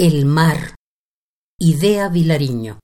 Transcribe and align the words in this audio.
El 0.00 0.26
mar. 0.26 0.76
Idea 1.58 2.08
Vilariño. 2.08 2.78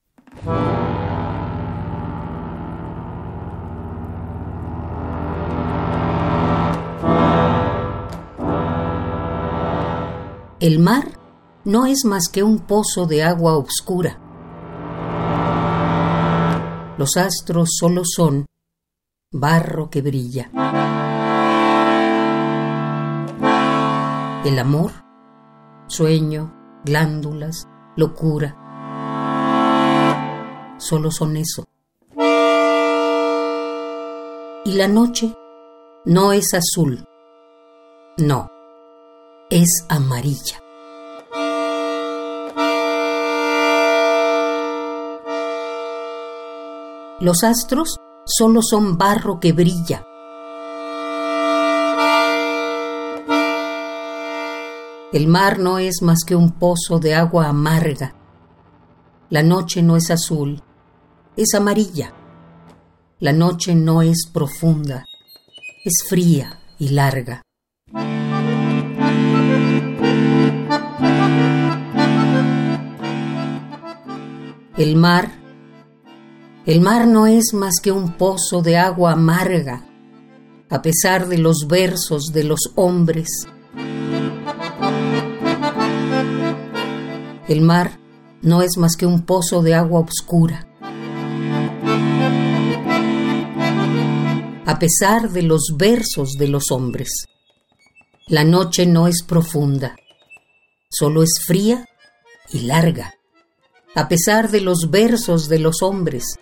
El 10.59 10.79
mar 10.79 11.05
no 11.63 11.85
es 11.85 12.03
más 12.03 12.27
que 12.27 12.43
un 12.43 12.59
pozo 12.59 13.05
de 13.05 13.23
agua 13.23 13.55
oscura. 13.55 14.19
Los 16.97 17.15
astros 17.15 17.77
solo 17.79 18.01
son 18.03 18.45
barro 19.31 19.89
que 19.89 20.01
brilla. 20.01 20.49
El 24.43 24.59
amor, 24.59 24.91
sueño, 25.87 26.54
glándulas, 26.85 27.67
locura, 27.95 28.55
solo 30.77 31.09
son 31.09 31.35
eso. 31.35 31.65
Y 34.65 34.73
la 34.73 34.87
noche 34.87 35.35
no 36.05 36.31
es 36.31 36.53
azul, 36.53 37.03
no, 38.17 38.49
es 39.49 39.85
amarilla. 39.89 40.61
Los 47.19 47.43
astros 47.43 47.97
solo 48.25 48.61
son 48.61 48.97
barro 48.97 49.39
que 49.39 49.53
brilla. 49.53 50.05
El 55.15 55.27
mar 55.29 55.59
no 55.59 55.79
es 55.79 56.01
más 56.01 56.25
que 56.27 56.35
un 56.35 56.59
pozo 56.59 56.99
de 56.99 57.15
agua 57.15 57.47
amarga. 57.47 58.13
La 59.29 59.43
noche 59.43 59.81
no 59.81 59.95
es 59.95 60.11
azul, 60.11 60.61
es 61.37 61.53
amarilla. 61.53 62.13
La 63.21 63.31
noche 63.31 63.75
no 63.75 64.01
es 64.01 64.27
profunda, 64.27 65.05
es 65.85 66.03
fría 66.09 66.59
y 66.79 66.89
larga. 66.89 67.43
El 74.77 74.97
mar, 74.97 75.31
el 76.65 76.81
mar 76.81 77.07
no 77.07 77.25
es 77.25 77.53
más 77.53 77.75
que 77.81 77.93
un 77.93 78.17
pozo 78.17 78.61
de 78.61 78.75
agua 78.75 79.13
amarga, 79.13 79.85
a 80.69 80.81
pesar 80.81 81.29
de 81.29 81.37
los 81.37 81.67
versos 81.69 82.33
de 82.33 82.43
los 82.43 82.73
hombres. 82.75 83.29
El 87.47 87.61
mar 87.61 87.99
no 88.41 88.61
es 88.61 88.77
más 88.77 88.95
que 88.95 89.05
un 89.05 89.25
pozo 89.25 89.61
de 89.61 89.75
agua 89.75 90.01
oscura. 90.01 90.67
A 94.65 94.79
pesar 94.79 95.29
de 95.29 95.43
los 95.43 95.75
versos 95.77 96.33
de 96.39 96.47
los 96.47 96.71
hombres, 96.71 97.25
la 98.27 98.43
noche 98.43 98.85
no 98.85 99.07
es 99.07 99.23
profunda, 99.23 99.95
solo 100.89 101.23
es 101.23 101.31
fría 101.45 101.85
y 102.51 102.61
larga 102.61 103.15
a 103.95 104.09
pesar 104.09 104.51
de 104.51 104.59
los 104.59 104.91
versos 104.91 105.47
de 105.47 105.57
los 105.57 105.81
hombres. 105.81 106.37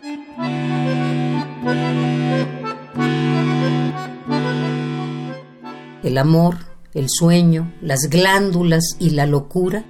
El 6.02 6.18
amor, 6.18 6.58
el 6.94 7.10
sueño, 7.10 7.74
las 7.82 8.10
glándulas 8.10 8.96
y 9.00 9.12
la 9.12 9.26
locura 9.26 9.86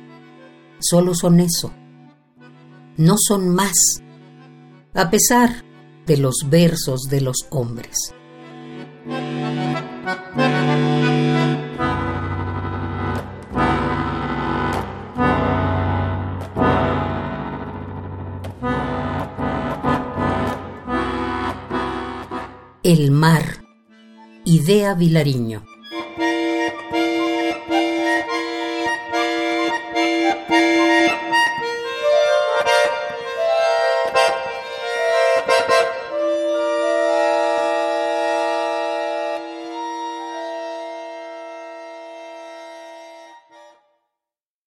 solo 0.80 1.16
son 1.16 1.40
eso. 1.40 1.74
No 2.98 3.16
son 3.18 3.50
más, 3.50 4.02
a 4.94 5.10
pesar 5.10 5.64
de 6.06 6.18
los 6.18 6.36
versos 6.50 7.04
de 7.10 7.22
los 7.22 7.48
hombres. 7.50 8.14
El 22.84 23.12
mar. 23.12 23.64
Idea 24.46 24.94
Vilariño. 24.94 25.64